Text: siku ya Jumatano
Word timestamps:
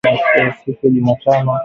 siku 0.65 0.87
ya 0.87 0.93
Jumatano 0.93 1.51